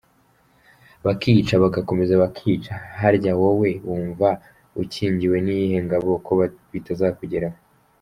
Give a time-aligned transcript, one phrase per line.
[1.05, 4.29] Bakica, bagakomeza bakica; harya wowe wunva
[4.81, 6.31] ukingiwe n’iyihe ngabo ko
[6.73, 7.57] bitazakugeraho?